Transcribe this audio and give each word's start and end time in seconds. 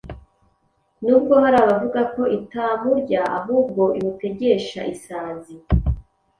nubwo 1.03 1.33
hari 1.43 1.57
abavuga 1.63 2.01
ko 2.13 2.21
itamurya 2.37 3.21
ahubwo 3.39 3.83
imutegesha 3.97 4.81
isazi 4.95 5.55